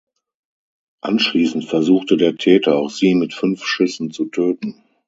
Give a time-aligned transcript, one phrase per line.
[1.01, 4.83] Anschließend versuchte der Täter auch sie mit fünf Schüssen zu töten.